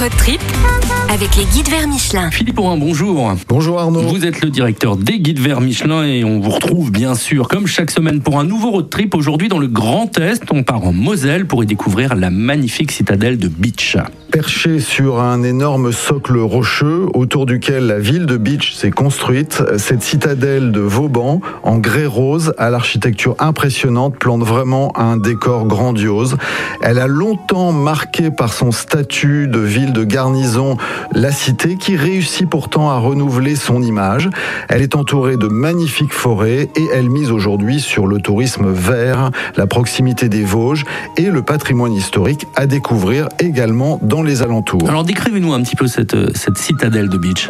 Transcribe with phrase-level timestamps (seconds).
[0.00, 2.30] Road trip avec les guides vers Michelin.
[2.30, 3.32] Philippe Aurin, bonjour.
[3.48, 4.02] Bonjour Arnaud.
[4.02, 7.66] Vous êtes le directeur des guides vers Michelin et on vous retrouve bien sûr comme
[7.66, 9.14] chaque semaine pour un nouveau road trip.
[9.14, 13.38] Aujourd'hui dans le Grand Est, on part en Moselle pour y découvrir la magnifique citadelle
[13.38, 13.96] de Beach.
[14.30, 20.02] Perché sur un énorme socle rocheux autour duquel la ville de Beach s'est construite, cette
[20.02, 26.36] citadelle de Vauban en grès rose à l'architecture impressionnante plante vraiment un décor grandiose.
[26.82, 30.76] Elle a longtemps marqué par son statut de ville de garnison
[31.12, 34.30] la cité qui réussit pourtant à renouveler son image.
[34.68, 39.66] Elle est entourée de magnifiques forêts et elle mise aujourd'hui sur le tourisme vert, la
[39.66, 40.84] proximité des Vosges
[41.16, 44.88] et le patrimoine historique à découvrir également dans les alentours.
[44.88, 47.48] Alors décrivez-nous un petit peu cette, cette citadelle de Beach.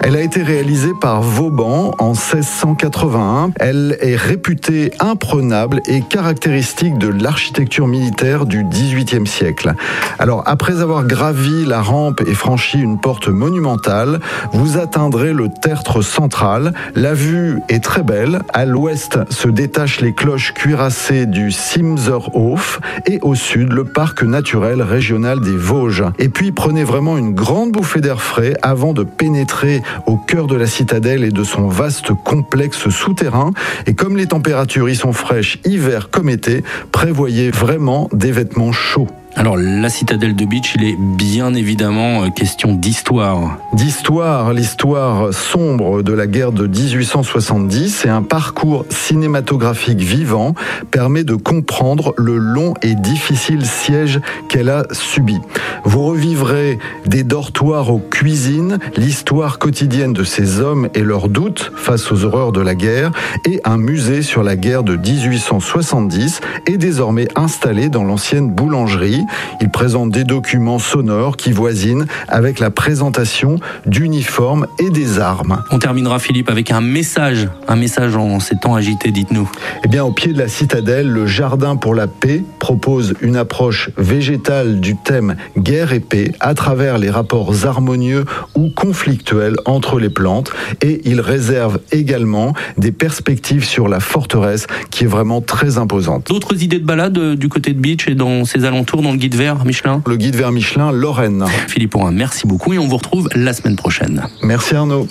[0.00, 3.50] Elle a été réalisée par Vauban en 1681.
[3.56, 9.74] Elle est réputée imprenable et caractéristique de l'architecture militaire du XVIIIe siècle.
[10.18, 14.20] Alors après avoir gravi la rampe et franchi une porte monumentale,
[14.52, 16.72] vous atteindrez le tertre central.
[16.94, 18.40] La vue est très belle.
[18.52, 24.82] À l'ouest se détachent les cloches cuirassées du Simserhof et au sud le parc naturel
[24.82, 26.04] régional des Vosges.
[26.18, 30.56] Et puis prenez vraiment une grande bouffée d'air frais avant de pénétrer au cœur de
[30.56, 33.52] la citadelle et de son vaste complexe souterrain.
[33.86, 39.08] Et comme les températures y sont fraîches hiver comme été, prévoyez vraiment des vêtements chauds.
[39.38, 43.58] Alors la citadelle de Beach, il est bien évidemment euh, question d'histoire.
[43.74, 50.54] D'histoire, l'histoire sombre de la guerre de 1870 et un parcours cinématographique vivant
[50.90, 55.38] permet de comprendre le long et difficile siège qu'elle a subi.
[55.84, 62.10] Vous revivrez des dortoirs aux cuisines, l'histoire quotidienne de ces hommes et leurs doutes face
[62.10, 63.10] aux horreurs de la guerre
[63.44, 69.25] et un musée sur la guerre de 1870 est désormais installé dans l'ancienne boulangerie.
[69.60, 73.56] Il présente des documents sonores qui voisinent avec la présentation
[73.86, 75.62] d'uniformes et des armes.
[75.70, 79.50] On terminera Philippe avec un message, un message en ces temps agités, dites-nous.
[79.84, 83.90] Eh bien, au pied de la citadelle, le Jardin pour la paix propose une approche
[83.96, 90.10] végétale du thème guerre et paix à travers les rapports harmonieux ou conflictuels entre les
[90.10, 96.28] plantes et il réserve également des perspectives sur la forteresse qui est vraiment très imposante.
[96.28, 99.18] D'autres idées de balade euh, du côté de Beach et dans ses alentours dans le
[99.18, 101.44] guide vert Michelin Le guide vers Michelin, Lorraine.
[101.68, 104.24] Philippe Aurin, merci beaucoup et on vous retrouve la semaine prochaine.
[104.42, 105.06] Merci Arnaud.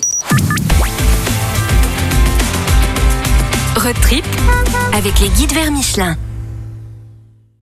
[3.74, 4.24] Road trip
[4.92, 6.14] avec les guides vers Michelin.